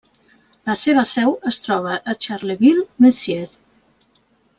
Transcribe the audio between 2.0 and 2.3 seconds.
a